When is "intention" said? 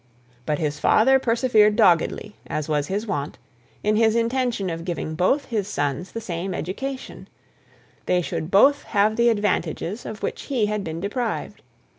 4.15-4.71